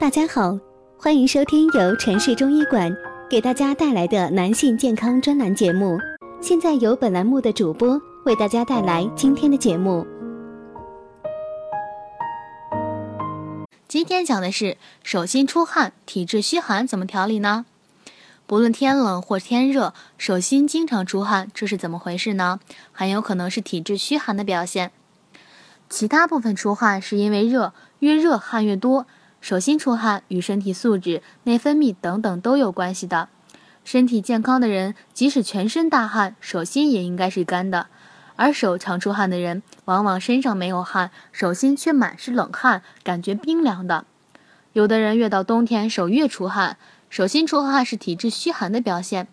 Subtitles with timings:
[0.00, 0.56] 大家好，
[0.96, 2.96] 欢迎收听由城市中医馆
[3.28, 5.98] 给大家带来的男性健康专栏节目。
[6.40, 10.06] 现在由本栏目的主播为大家带来今天的节目。
[13.88, 17.66] 今天讲的是手心出汗、体质虚寒怎么调理呢？
[18.46, 22.60] 不论天冷或天热，手心经常出汗，这是怎么回事呢？
[22.92, 24.92] 很有可能是体质虚寒的表现。
[25.90, 29.06] 其他部分出汗是因为热，越热汗越多。
[29.40, 33.28] 手心出汗与身体素质、内分泌等等都有关系的。
[33.84, 37.86] 身体健康的人，即使全身大汗，手心也应该是干的。
[38.36, 44.04] 而手常出汗的人，往往身上没有汗，手心却满是冷汗，感觉冰凉的。
[44.74, 46.76] 有的人越到冬天，手越出汗。
[47.08, 49.26] 手心出汗是体质虚寒的表现。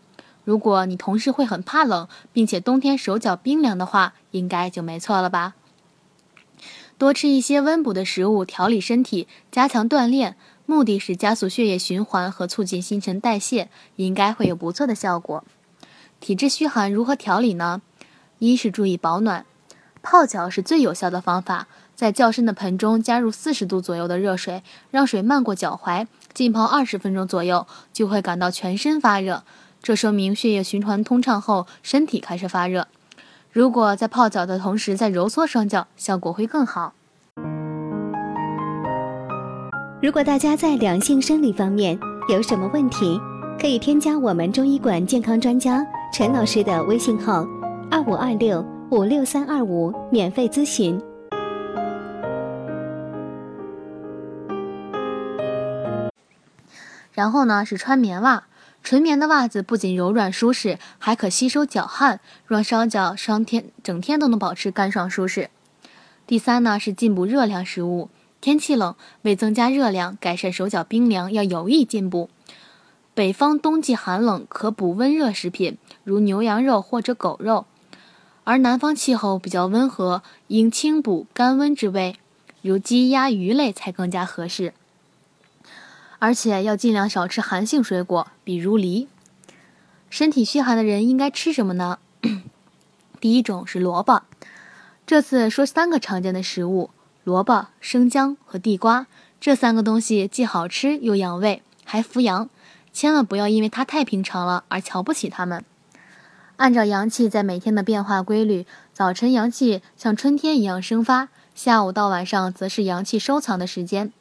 [0.45, 5.55] 如果你同时会很怕冷，并且冬天手脚冰凉的话，应该就没错了吧？
[6.97, 15.43] 多吃一些温补的食物，调理身体，加强锻炼，目的是加速血液循环和促进新陈代谢，应该会有不错的效果。
[16.21, 17.81] 体质虚寒如何调理呢？
[18.39, 19.45] 一是注意保暖，
[20.01, 21.67] 泡脚是最有效的方法。
[21.95, 29.43] 在较深的盆中加入四十度左右的热水，让水漫过脚踝，浸泡二十分钟左右，就会感到全身发热。
[29.81, 32.87] 这说明血液循环通畅后，身体开始发热。
[33.55, 36.93] 如果在泡脚的同时再揉搓双脚，效果会更好。
[40.01, 43.17] 如果大家在两性生理方面有什么问题，
[43.57, 47.47] 可以添加我们中医馆健康专家陈老师的微信号：
[47.89, 48.61] 二五二六
[48.91, 51.01] 五六三二五，免费咨询。
[57.13, 58.43] 然后呢，是穿棉袜。
[58.85, 65.49] 纯棉的袜子不仅柔软舒适，还可吸收脚汗，让双脚双天整天都能保持干爽舒适。
[66.27, 68.11] 第三呢，是进补热量食物。
[68.41, 72.29] 天气冷，为增加热量，改善手脚冰凉，要有意进补。
[73.15, 77.65] 北方冬季寒冷，可补温热食品，如牛羊肉或者狗肉；
[78.43, 82.17] 而南方气候比较温和，应清补甘温之味，
[82.61, 84.75] 如鸡鸭鱼类才更加合适。
[86.19, 89.09] 而且要尽量少吃寒性水果，比如梨。
[90.09, 91.99] 身体虚寒的人应该吃什么呢？
[93.19, 94.23] 第一种是萝卜。
[95.05, 96.91] 这次说三个常见的食物：
[97.25, 99.07] 萝卜、生姜和地瓜。
[99.41, 102.49] 这三个东西既好吃又养胃，还扶阳。
[102.93, 105.65] 千万不要因为它太平常了而瞧不起它们。
[106.55, 114.13] 按照阳气在每天的变化规律，早晨阳气像春天一样生发，下午到晚上则是阳气收藏的时间。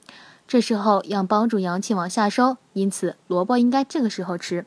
[0.46, 4.66] 这时候要帮助阳气往下收，因此萝卜应该这个时候吃。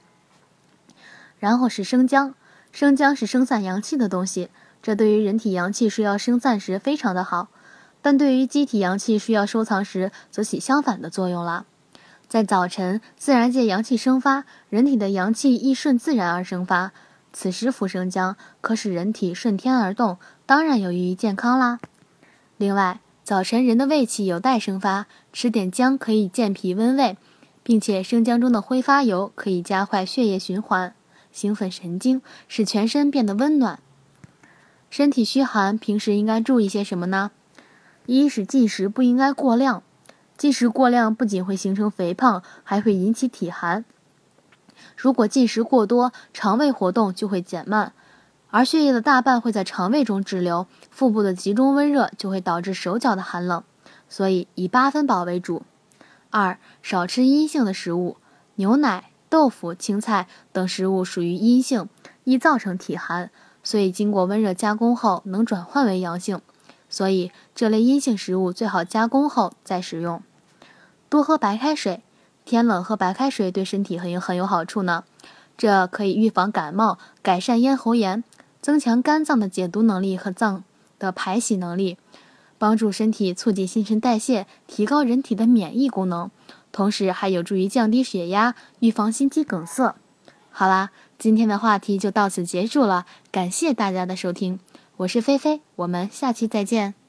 [1.40, 2.34] 然后是生姜，
[2.72, 4.50] 生姜是生散阳气的东西，
[4.82, 7.50] 这对于人体阳气需要生散时非常的好，
[8.02, 11.66] 但对于机体阳气需要收藏时，则起相反的作用了。
[12.28, 16.92] 在早晨，自然界阳气生发，人体的阳气亦顺自然而生发，
[17.32, 21.80] 此时服生姜可使人体顺天而动，当然有益于健康啦。
[22.58, 27.18] 另外，早晨人的胃气有待生发，吃点姜可以健脾温胃，
[27.62, 30.96] 并且生姜中的挥发油可以加快血液循环，
[31.34, 33.82] 兴奋神经，使全身变得温暖。
[34.90, 37.32] 身体虚寒，平时应该注意些什么呢？
[38.06, 39.84] 一是进食不应该过量，
[40.38, 43.84] 进食过量不仅会形成肥胖，还会引起体寒。
[44.96, 47.92] 如果进食过多，肠胃活动就会减慢。
[48.50, 53.64] 而血液的大半会在肠胃中滞留，腹部的集中温热就会导致手脚的寒冷，
[54.08, 55.64] 所以以八分饱为主。
[56.30, 58.18] 二，少吃阴性的食物，
[58.56, 61.90] 牛奶、豆腐、青菜等食物属于阴性，
[62.24, 63.30] 易造成体寒，
[63.64, 66.42] 所以经过温热加工后能转换为阳性，
[66.90, 70.24] 所以这类阴性食物最好加工后再食用。
[71.10, 72.02] 多喝白开水，
[72.46, 75.04] 天冷喝白开水对身体很有很有好处呢，
[75.58, 78.24] 这可以预防感冒，改善咽喉炎。
[78.68, 80.66] 增强肝脏的解毒能力和脏
[81.00, 81.96] 的排洗能力，
[82.58, 86.30] 帮助身体促进新陈代谢，提高人体的免疫功能，
[86.74, 89.96] 同时还有助于降低血压，预防心肌梗塞。
[90.52, 94.60] 好啦，今天的话题就到此结束了，感谢大家的收听，
[94.98, 97.07] 我是菲菲，我们下期再见。